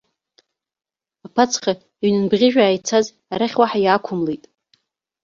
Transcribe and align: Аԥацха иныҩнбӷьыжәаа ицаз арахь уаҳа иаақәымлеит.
Аԥацха 1.25 1.71
иныҩнбӷьыжәаа 2.05 2.75
ицаз 2.77 3.05
арахь 3.33 3.57
уаҳа 3.59 3.79
иаақәымлеит. 3.81 4.43